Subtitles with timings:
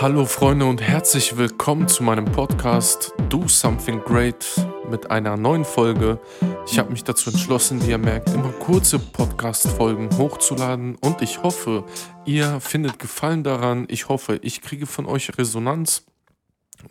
[0.00, 4.46] Hallo Freunde und herzlich willkommen zu meinem Podcast Do Something Great
[4.90, 6.18] mit einer neuen Folge.
[6.66, 11.84] Ich habe mich dazu entschlossen, wie ihr merkt, immer kurze Podcast-Folgen hochzuladen und ich hoffe,
[12.24, 13.84] ihr findet Gefallen daran.
[13.90, 16.06] Ich hoffe, ich kriege von euch Resonanz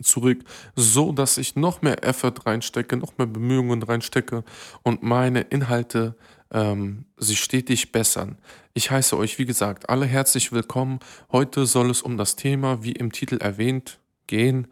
[0.00, 0.44] zurück,
[0.76, 4.44] so dass ich noch mehr Effort reinstecke, noch mehr Bemühungen reinstecke
[4.84, 6.14] und meine Inhalte
[6.52, 8.38] ähm, sich stetig bessern.
[8.74, 11.00] Ich heiße euch, wie gesagt, alle herzlich willkommen.
[11.32, 14.68] Heute soll es um das Thema, wie im Titel erwähnt, gehen.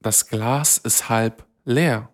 [0.00, 2.08] Das Glas ist halb leer.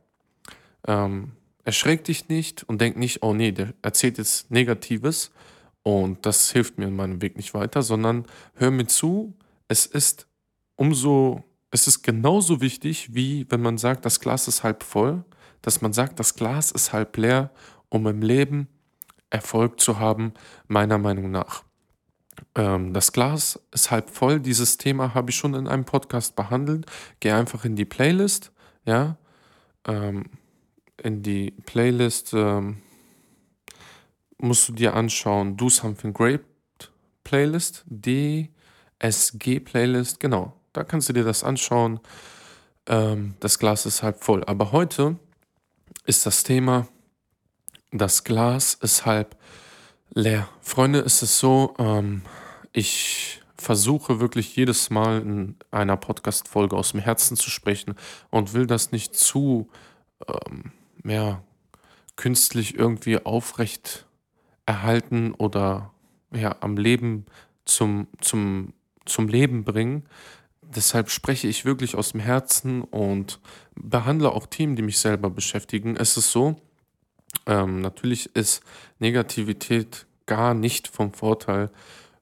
[0.86, 1.32] Ähm,
[1.64, 5.30] erschreck dich nicht und denk nicht, oh nee, der erzählt jetzt Negatives
[5.82, 9.34] und das hilft mir in meinem Weg nicht weiter, sondern hör mir zu.
[9.68, 10.26] Es ist
[10.76, 15.24] umso, es ist genauso wichtig, wie wenn man sagt, das Glas ist halb voll,
[15.62, 17.50] dass man sagt, das Glas ist halb leer
[17.94, 18.66] um im Leben
[19.30, 20.34] Erfolg zu haben,
[20.66, 21.62] meiner Meinung nach.
[22.56, 24.40] Ähm, das Glas ist halb voll.
[24.40, 26.86] Dieses Thema habe ich schon in einem Podcast behandelt.
[27.20, 28.50] Geh einfach in die Playlist,
[28.84, 29.16] ja,
[29.86, 30.24] ähm,
[31.02, 32.78] in die Playlist ähm,
[34.38, 36.42] musst du dir anschauen, Do Something Great
[37.22, 40.52] Playlist, DSG Playlist, genau.
[40.72, 42.00] Da kannst du dir das anschauen.
[42.86, 44.42] Ähm, das Glas ist halb voll.
[44.44, 45.16] Aber heute
[46.06, 46.88] ist das Thema
[47.98, 49.36] das Glas ist halb
[50.12, 50.48] leer.
[50.60, 52.22] Freunde, ist es so, ähm,
[52.72, 57.94] ich versuche wirklich jedes Mal in einer Podcast-Folge aus dem Herzen zu sprechen
[58.30, 59.68] und will das nicht zu
[60.26, 60.72] ähm,
[61.04, 61.42] ja,
[62.16, 64.06] künstlich irgendwie aufrecht
[64.66, 65.92] erhalten oder
[66.32, 67.26] ja, am Leben
[67.64, 68.72] zum, zum,
[69.04, 70.04] zum Leben bringen.
[70.62, 73.38] Deshalb spreche ich wirklich aus dem Herzen und
[73.76, 75.96] behandle auch Themen, die mich selber beschäftigen.
[75.96, 76.60] Es ist so,
[77.46, 78.62] ähm, natürlich ist
[78.98, 81.70] Negativität gar nicht vom Vorteil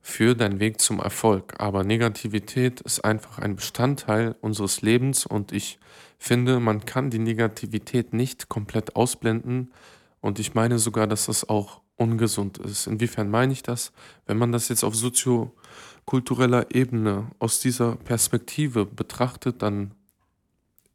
[0.00, 5.78] für deinen Weg zum Erfolg, aber Negativität ist einfach ein Bestandteil unseres Lebens und ich
[6.18, 9.72] finde, man kann die Negativität nicht komplett ausblenden
[10.20, 12.86] und ich meine sogar, dass das auch ungesund ist.
[12.88, 13.92] Inwiefern meine ich das?
[14.26, 19.94] Wenn man das jetzt auf soziokultureller Ebene aus dieser Perspektive betrachtet, dann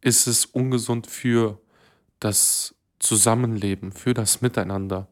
[0.01, 1.59] ist es ungesund für
[2.19, 5.07] das Zusammenleben, für das Miteinander.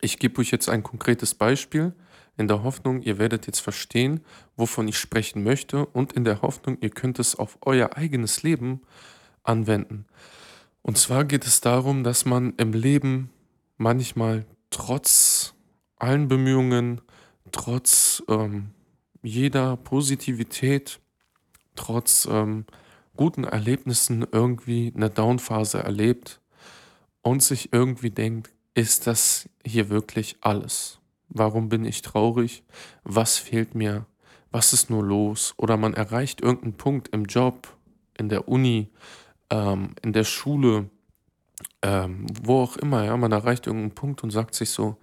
[0.00, 1.94] Ich gebe euch jetzt ein konkretes Beispiel
[2.36, 4.20] in der Hoffnung, ihr werdet jetzt verstehen,
[4.56, 8.82] wovon ich sprechen möchte und in der Hoffnung, ihr könnt es auf euer eigenes Leben
[9.42, 10.06] anwenden.
[10.82, 13.30] Und zwar geht es darum, dass man im Leben
[13.76, 15.54] manchmal trotz
[15.96, 17.00] allen Bemühungen,
[17.52, 18.70] trotz ähm,
[19.22, 21.00] jeder Positivität,
[21.76, 22.64] trotz ähm,
[23.16, 26.41] guten Erlebnissen irgendwie eine Downphase erlebt
[27.22, 30.98] und sich irgendwie denkt, ist das hier wirklich alles?
[31.28, 32.62] Warum bin ich traurig?
[33.04, 34.06] Was fehlt mir?
[34.50, 35.54] Was ist nur los?
[35.56, 37.74] Oder man erreicht irgendeinen Punkt im Job,
[38.18, 38.88] in der Uni,
[39.50, 40.90] ähm, in der Schule,
[41.80, 44.98] ähm, wo auch immer, ja, man erreicht irgendeinen Punkt und sagt sich so,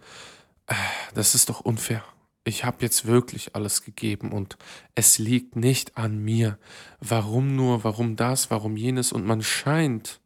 [0.68, 0.76] äh,
[1.14, 2.04] das ist doch unfair.
[2.44, 4.58] Ich habe jetzt wirklich alles gegeben und
[4.96, 6.58] es liegt nicht an mir.
[7.00, 9.12] Warum nur, warum das, warum jenes?
[9.12, 10.22] Und man scheint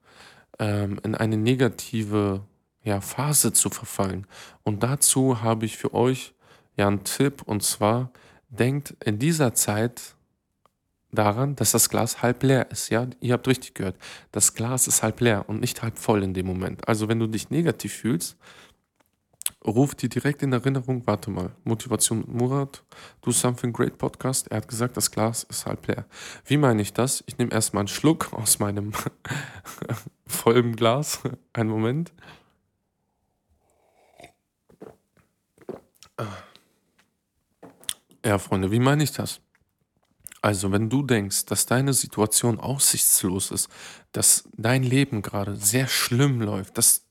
[0.60, 2.42] ähm, in eine negative
[2.84, 4.28] ja, Phase zu verfallen.
[4.64, 6.34] Und dazu habe ich für euch
[6.76, 8.12] ja einen Tipp und zwar
[8.50, 10.16] denkt in dieser Zeit
[11.12, 12.90] daran, dass das Glas halb leer ist.
[12.90, 13.96] Ja, ihr habt richtig gehört.
[14.32, 16.88] Das Glas ist halb leer und nicht halb voll in dem Moment.
[16.88, 18.38] Also wenn du dich negativ fühlst,
[19.66, 22.84] ruft dir direkt in Erinnerung, warte mal, Motivation Murat,
[23.22, 24.48] Do Something Great Podcast.
[24.50, 26.06] Er hat gesagt, das Glas ist halb leer.
[26.46, 27.24] Wie meine ich das?
[27.28, 28.92] Ich nehme erstmal einen Schluck aus meinem
[30.26, 31.20] vollen Glas.
[31.54, 32.12] Einen Moment.
[38.26, 39.42] Ja, Freunde, wie meine ich das?
[40.42, 43.70] Also, wenn du denkst, dass deine Situation aussichtslos ist,
[44.12, 47.03] dass dein Leben gerade sehr schlimm läuft, dass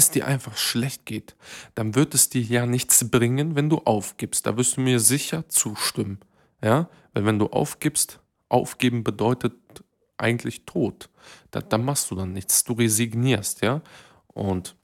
[0.00, 1.36] es dir einfach schlecht geht,
[1.74, 4.46] dann wird es dir ja nichts bringen, wenn du aufgibst.
[4.46, 6.18] Da wirst du mir sicher zustimmen.
[6.62, 6.88] Ja?
[7.12, 9.54] Weil wenn du aufgibst, aufgeben bedeutet
[10.16, 11.08] eigentlich Tod.
[11.50, 12.64] Da, da machst du dann nichts.
[12.64, 13.82] Du resignierst, ja.
[14.28, 14.76] Und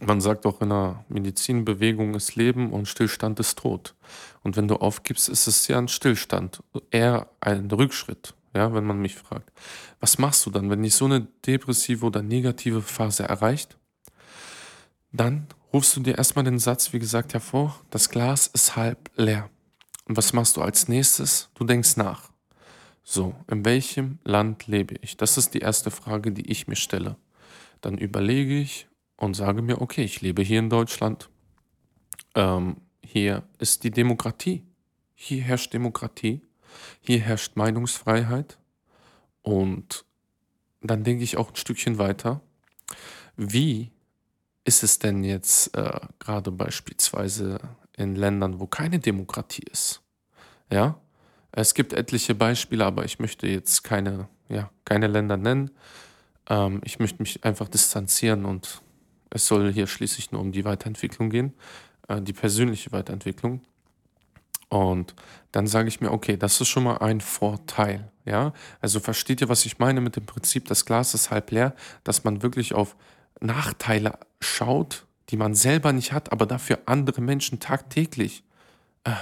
[0.00, 3.94] man sagt auch in der Medizin, Bewegung ist Leben und Stillstand ist Tod.
[4.42, 9.00] Und wenn du aufgibst, ist es ja ein Stillstand, eher ein Rückschritt, ja, wenn man
[9.00, 9.52] mich fragt.
[10.00, 13.76] Was machst du dann, wenn dich so eine depressive oder negative Phase erreicht?
[15.12, 19.50] Dann rufst du dir erstmal den Satz, wie gesagt, hervor, das Glas ist halb leer.
[20.06, 21.50] Und was machst du als nächstes?
[21.54, 22.30] Du denkst nach.
[23.04, 25.16] So, in welchem Land lebe ich?
[25.16, 27.16] Das ist die erste Frage, die ich mir stelle.
[27.80, 31.28] Dann überlege ich und sage mir, okay, ich lebe hier in Deutschland.
[32.34, 34.62] Ähm, hier ist die Demokratie.
[35.14, 36.42] Hier herrscht Demokratie.
[37.00, 38.58] hier herrscht Meinungsfreiheit
[39.42, 40.04] und
[40.80, 42.40] dann denke ich auch ein Stückchen weiter,
[43.36, 43.90] wie
[44.64, 47.58] ist es denn jetzt äh, gerade beispielsweise
[47.96, 50.02] in Ländern, wo keine Demokratie ist?
[50.70, 50.98] Ja,
[51.52, 55.70] es gibt etliche Beispiele, aber ich möchte jetzt keine, ja, keine Länder nennen.
[56.48, 58.82] Ähm, ich möchte mich einfach distanzieren und
[59.30, 61.52] es soll hier schließlich nur um die Weiterentwicklung gehen,
[62.08, 63.60] äh, die persönliche Weiterentwicklung.
[64.68, 65.14] Und
[65.50, 68.10] dann sage ich mir, okay, das ist schon mal ein Vorteil.
[68.24, 71.74] Ja, also versteht ihr, was ich meine mit dem Prinzip, das Glas ist halb leer,
[72.04, 72.96] dass man wirklich auf
[73.42, 78.44] Nachteile schaut, die man selber nicht hat, aber dafür andere Menschen tagtäglich
[79.04, 79.12] äh,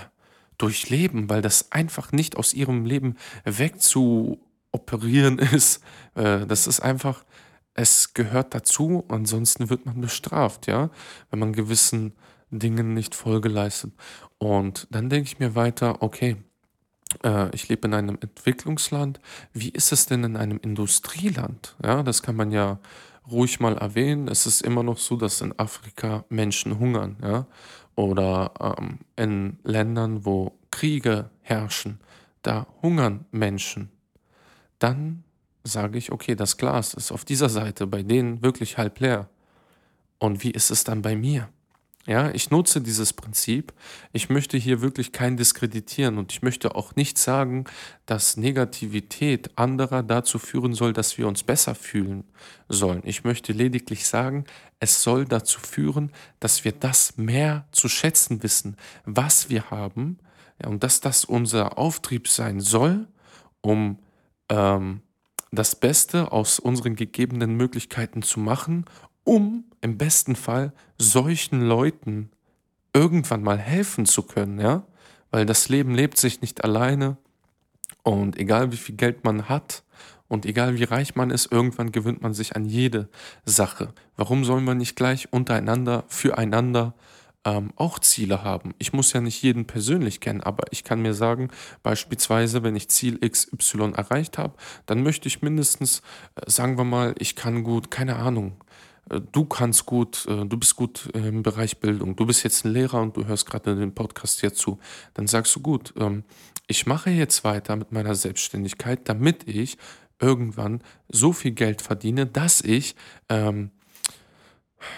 [0.58, 5.82] durchleben, weil das einfach nicht aus ihrem Leben wegzuoperieren ist.
[6.14, 7.24] Äh, das ist einfach,
[7.74, 10.90] es gehört dazu, ansonsten wird man bestraft, ja,
[11.30, 12.12] wenn man gewissen
[12.50, 13.92] Dingen nicht Folge leistet.
[14.38, 16.36] Und dann denke ich mir weiter, okay,
[17.22, 19.20] äh, ich lebe in einem Entwicklungsland.
[19.52, 21.76] Wie ist es denn in einem Industrieland?
[21.82, 22.78] Ja, das kann man ja
[23.30, 24.28] ruhig mal erwähnen.
[24.28, 27.46] Es ist immer noch so, dass in Afrika Menschen hungern, ja,
[27.96, 32.00] oder ähm, in Ländern, wo Kriege herrschen,
[32.42, 33.90] da hungern Menschen.
[34.78, 35.24] Dann
[35.64, 39.28] sage ich, okay, das Glas ist auf dieser Seite bei denen wirklich halb leer.
[40.18, 41.48] Und wie ist es dann bei mir?
[42.06, 43.74] Ja, ich nutze dieses Prinzip.
[44.12, 47.64] Ich möchte hier wirklich kein diskreditieren und ich möchte auch nicht sagen,
[48.06, 52.24] dass Negativität anderer dazu führen soll, dass wir uns besser fühlen
[52.68, 53.02] sollen.
[53.04, 54.44] Ich möchte lediglich sagen,
[54.78, 56.10] es soll dazu führen,
[56.40, 60.18] dass wir das mehr zu schätzen wissen, was wir haben,
[60.62, 63.08] ja, und dass das unser Auftrieb sein soll,
[63.60, 63.98] um
[64.48, 65.02] ähm,
[65.52, 68.84] das Beste aus unseren gegebenen Möglichkeiten zu machen,
[69.30, 72.32] um im besten Fall solchen Leuten
[72.92, 74.82] irgendwann mal helfen zu können, ja?
[75.30, 77.16] Weil das Leben lebt sich nicht alleine
[78.02, 79.84] und egal wie viel Geld man hat
[80.26, 83.08] und egal wie reich man ist, irgendwann gewöhnt man sich an jede
[83.44, 83.94] Sache.
[84.16, 86.94] Warum soll man nicht gleich untereinander, füreinander
[87.44, 88.74] ähm, auch Ziele haben.
[88.78, 91.48] Ich muss ja nicht jeden persönlich kennen, aber ich kann mir sagen,
[91.82, 94.54] beispielsweise, wenn ich Ziel XY erreicht habe,
[94.86, 96.02] dann möchte ich mindestens,
[96.34, 98.56] äh, sagen wir mal, ich kann gut, keine Ahnung,
[99.32, 103.00] du kannst gut, äh, du bist gut im Bereich Bildung, du bist jetzt ein Lehrer
[103.00, 104.78] und du hörst gerade den Podcast hier zu,
[105.14, 106.24] dann sagst du gut, ähm,
[106.66, 109.76] ich mache jetzt weiter mit meiner Selbstständigkeit, damit ich
[110.20, 112.94] irgendwann so viel Geld verdiene, dass ich
[113.28, 113.70] ähm,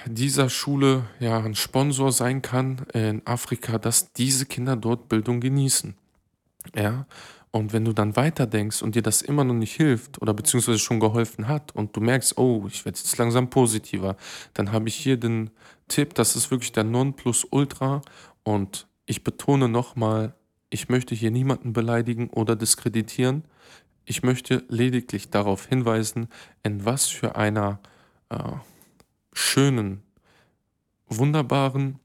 [0.06, 5.96] dieser Schule ja ein Sponsor sein kann in Afrika, dass diese Kinder dort Bildung genießen.
[6.74, 7.06] Ja,
[7.52, 11.00] und wenn du dann weiterdenkst und dir das immer noch nicht hilft oder beziehungsweise schon
[11.00, 14.16] geholfen hat und du merkst, oh, ich werde jetzt langsam positiver,
[14.54, 15.50] dann habe ich hier den
[15.86, 18.00] Tipp, das ist wirklich der Nonplusultra
[18.42, 20.34] und ich betone nochmal,
[20.70, 23.44] ich möchte hier niemanden beleidigen oder diskreditieren.
[24.06, 26.28] Ich möchte lediglich darauf hinweisen,
[26.62, 27.80] in was für einer
[28.30, 28.38] äh,
[29.34, 30.02] schönen,
[31.06, 31.98] wunderbaren,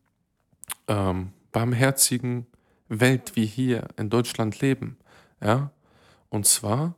[0.90, 2.48] ähm, barmherzigen
[2.90, 4.98] Welt wir hier in Deutschland leben.
[5.42, 5.72] Ja?
[6.30, 6.96] Und zwar,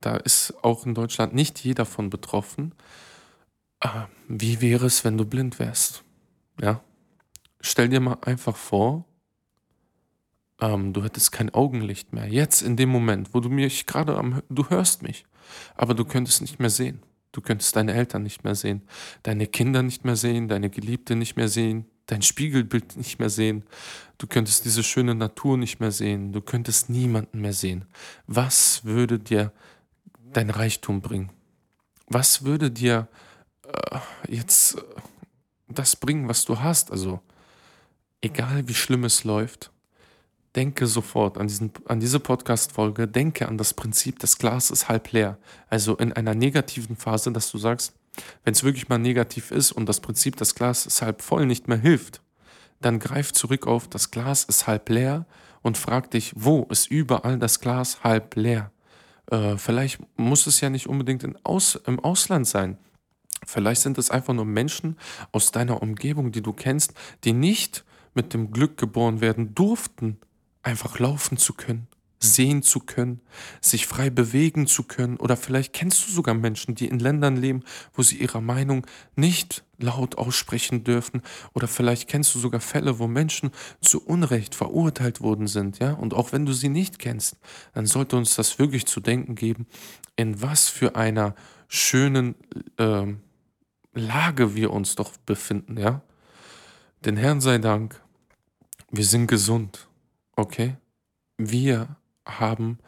[0.00, 2.74] da ist auch in Deutschland nicht jeder von betroffen.
[3.80, 3.88] Äh,
[4.28, 6.04] wie wäre es, wenn du blind wärst?
[6.60, 6.82] Ja?
[7.60, 9.04] Stell dir mal einfach vor,
[10.60, 12.28] ähm, du hättest kein Augenlicht mehr.
[12.28, 15.26] Jetzt in dem Moment, wo du mich gerade am, du hörst mich,
[15.76, 17.02] aber du könntest nicht mehr sehen.
[17.32, 18.82] Du könntest deine Eltern nicht mehr sehen,
[19.22, 23.64] deine Kinder nicht mehr sehen, deine Geliebte nicht mehr sehen, dein Spiegelbild nicht mehr sehen.
[24.18, 26.32] Du könntest diese schöne Natur nicht mehr sehen.
[26.32, 27.86] Du könntest niemanden mehr sehen.
[28.26, 29.50] Was würde dir
[30.32, 31.30] dein Reichtum bringen?
[32.08, 33.08] Was würde dir
[33.64, 34.82] äh, jetzt äh,
[35.68, 36.90] das bringen, was du hast?
[36.90, 37.20] Also,
[38.20, 39.70] egal wie schlimm es läuft,
[40.54, 45.12] denke sofort an, diesen, an diese Podcast-Folge, denke an das Prinzip, das Glas ist halb
[45.12, 45.38] leer.
[45.70, 47.94] Also in einer negativen Phase, dass du sagst,
[48.44, 51.68] wenn es wirklich mal negativ ist und das Prinzip, das Glas ist halb voll, nicht
[51.68, 52.20] mehr hilft,
[52.80, 55.26] dann greif zurück auf, das Glas ist halb leer
[55.62, 58.70] und frag dich, wo ist überall das Glas halb leer?
[59.30, 62.78] Äh, vielleicht muss es ja nicht unbedingt in Aus, im Ausland sein.
[63.46, 64.98] Vielleicht sind es einfach nur Menschen
[65.32, 70.18] aus deiner Umgebung, die du kennst, die nicht mit dem Glück geboren werden durften,
[70.62, 71.88] einfach laufen zu können,
[72.22, 73.20] sehen zu können,
[73.60, 75.16] sich frei bewegen zu können.
[75.16, 77.62] Oder vielleicht kennst du sogar Menschen, die in Ländern leben,
[77.92, 78.86] wo sie ihre Meinung
[79.16, 81.22] nicht laut aussprechen dürfen.
[81.52, 83.50] Oder vielleicht kennst du sogar Fälle, wo Menschen
[83.80, 85.92] zu Unrecht verurteilt worden sind, ja.
[85.92, 87.36] Und auch wenn du sie nicht kennst,
[87.74, 89.66] dann sollte uns das wirklich zu denken geben,
[90.14, 91.34] in was für einer
[91.66, 92.36] schönen
[92.78, 93.06] äh,
[93.94, 96.02] Lage wir uns doch befinden, ja.
[97.04, 98.00] Den Herrn sei Dank,
[98.92, 99.88] wir sind gesund.
[100.36, 100.76] Okay?
[101.36, 102.78] Wir haben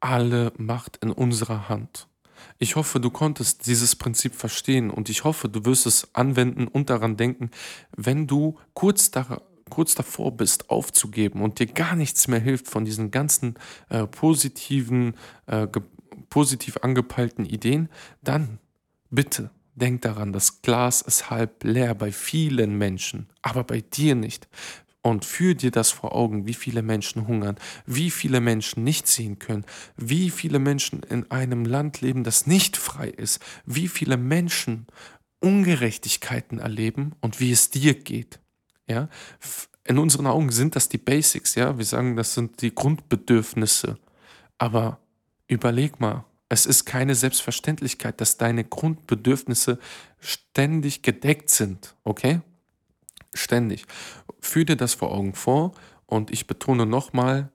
[0.00, 2.08] alle Macht in unserer Hand.
[2.58, 6.90] Ich hoffe, du konntest dieses Prinzip verstehen und ich hoffe, du wirst es anwenden und
[6.90, 7.50] daran denken,
[7.96, 12.84] wenn du kurz, da, kurz davor bist, aufzugeben und dir gar nichts mehr hilft von
[12.84, 13.54] diesen ganzen
[13.88, 15.14] äh, positiven,
[15.46, 15.66] äh,
[16.28, 17.88] positiv angepeilten Ideen,
[18.22, 18.58] dann
[19.10, 24.48] bitte denk daran, das Glas ist halb leer bei vielen Menschen, aber bei dir nicht
[25.10, 29.38] und führ dir das vor Augen, wie viele Menschen hungern, wie viele Menschen nicht sehen
[29.38, 29.64] können,
[29.96, 34.86] wie viele Menschen in einem Land leben, das nicht frei ist, wie viele Menschen
[35.38, 38.40] Ungerechtigkeiten erleben und wie es dir geht.
[38.88, 39.08] Ja?
[39.84, 43.98] In unseren Augen sind das die Basics, ja, wir sagen, das sind die Grundbedürfnisse.
[44.58, 44.98] Aber
[45.46, 49.78] überleg mal, es ist keine Selbstverständlichkeit, dass deine Grundbedürfnisse
[50.18, 52.40] ständig gedeckt sind, okay?
[53.36, 53.86] Ständig.
[54.40, 55.72] Führ dir das vor Augen vor
[56.06, 57.50] und ich betone nochmal,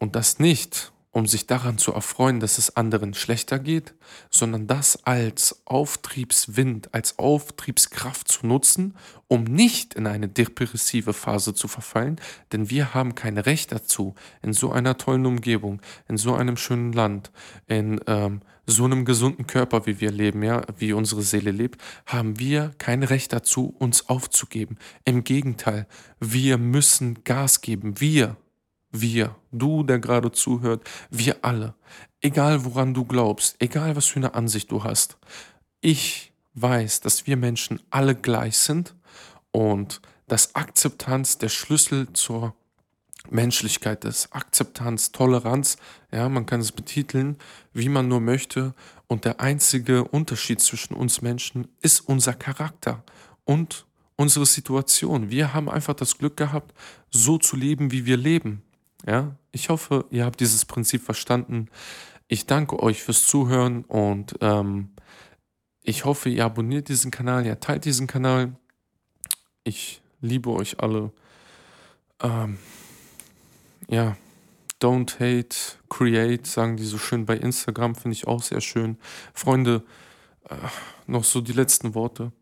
[0.00, 3.94] und das nicht, um sich daran zu erfreuen, dass es anderen schlechter geht,
[4.30, 8.94] sondern das als Auftriebswind, als Auftriebskraft zu nutzen,
[9.26, 12.20] um nicht in eine depressive Phase zu verfallen,
[12.52, 16.92] denn wir haben kein Recht dazu, in so einer tollen Umgebung, in so einem schönen
[16.92, 17.32] Land,
[17.66, 22.38] in ähm, so einem gesunden Körper, wie wir leben, ja, wie unsere Seele lebt, haben
[22.38, 24.78] wir kein Recht dazu, uns aufzugeben.
[25.04, 25.86] Im Gegenteil,
[26.20, 28.00] wir müssen Gas geben.
[28.00, 28.36] Wir,
[28.90, 31.74] wir, du, der gerade zuhört, wir alle.
[32.20, 35.18] Egal woran du glaubst, egal was für eine Ansicht du hast.
[35.80, 38.94] Ich weiß, dass wir Menschen alle gleich sind
[39.52, 42.54] und dass Akzeptanz der Schlüssel zur
[43.28, 45.76] Menschlichkeit ist, Akzeptanz, Toleranz,
[46.12, 47.36] ja, man kann es betiteln,
[47.72, 48.74] wie man nur möchte.
[49.06, 53.02] Und der einzige Unterschied zwischen uns Menschen ist unser Charakter
[53.44, 55.30] und unsere Situation.
[55.30, 56.74] Wir haben einfach das Glück gehabt,
[57.10, 58.62] so zu leben, wie wir leben.
[59.06, 61.68] Ja, ich hoffe, ihr habt dieses Prinzip verstanden.
[62.28, 64.90] Ich danke euch fürs Zuhören und ähm,
[65.82, 68.56] ich hoffe, ihr abonniert diesen Kanal, ihr teilt diesen Kanal.
[69.64, 71.12] Ich liebe euch alle.
[72.22, 72.58] Ähm,
[73.88, 74.16] ja,
[74.80, 75.56] don't hate,
[75.88, 78.98] create, sagen die so schön bei Instagram, finde ich auch sehr schön.
[79.34, 79.82] Freunde,
[80.48, 80.54] äh,
[81.06, 82.32] noch so die letzten Worte.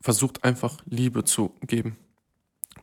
[0.00, 1.96] Versucht einfach Liebe zu geben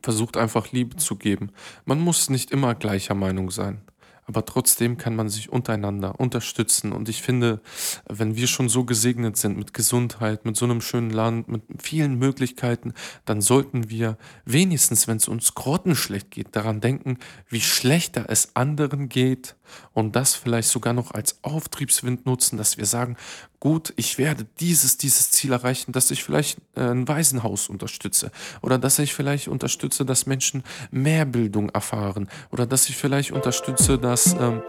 [0.05, 1.49] versucht einfach Liebe zu geben.
[1.83, 3.81] Man muss nicht immer gleicher Meinung sein
[4.27, 6.91] aber trotzdem kann man sich untereinander unterstützen.
[6.91, 7.61] Und ich finde,
[8.09, 12.17] wenn wir schon so gesegnet sind mit Gesundheit, mit so einem schönen Land, mit vielen
[12.17, 12.93] Möglichkeiten,
[13.25, 17.19] dann sollten wir wenigstens, wenn es uns grottenschlecht geht, daran denken,
[17.49, 19.55] wie schlechter es anderen geht
[19.93, 23.17] und das vielleicht sogar noch als Auftriebswind nutzen, dass wir sagen,
[23.65, 28.31] gut, ich werde dieses, dieses Ziel erreichen, dass ich vielleicht äh, ein Waisenhaus unterstütze
[28.61, 33.97] oder dass ich vielleicht unterstütze, dass Menschen mehr Bildung erfahren oder dass ich vielleicht unterstütze,
[33.97, 34.61] dass, ähm,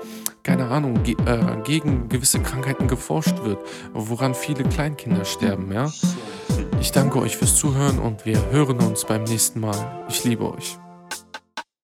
[0.45, 3.59] keine Ahnung, ge äh, gegen gewisse Krankheiten geforscht wird,
[3.93, 5.93] woran viele Kleinkinder sterben, ja.
[6.81, 10.07] Ich danke euch fürs Zuhören und wir hören uns beim nächsten Mal.
[10.09, 10.79] Ich liebe euch.